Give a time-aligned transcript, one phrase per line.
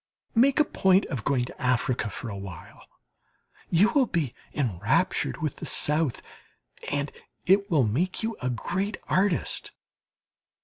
[0.33, 2.87] Make a point of going to Africa for a while
[3.69, 6.23] you will be enraptured with the South,
[6.89, 7.11] and
[7.45, 9.73] it will make you a great artist.